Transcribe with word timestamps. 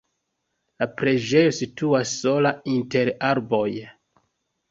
La 0.83 0.85
preĝejo 1.01 1.51
situas 1.57 2.15
sola 2.23 2.53
inter 2.77 3.11
arboj. 3.29 3.69